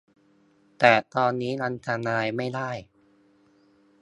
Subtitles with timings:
[0.79, 2.71] แต่ตอนนี้ยังทำอะไรไม่ได้